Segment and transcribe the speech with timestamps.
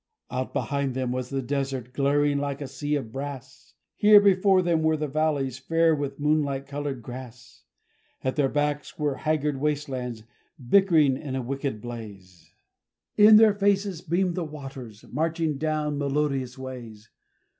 [0.31, 3.75] Out behind them was the desert, glaring like a sea of brass!
[3.95, 7.65] Here before them were the valleys, fair with moonlight coloured grass!
[8.23, 10.23] At their backs were haggard waste lands,
[10.57, 12.55] bickering in a wicked blaze!
[13.15, 17.11] In their faces beamed the waters, marching down melodious ways!